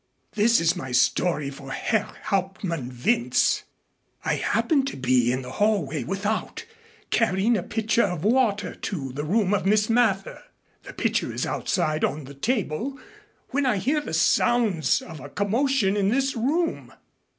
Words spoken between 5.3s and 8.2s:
in the hallway without, carrying a pitcher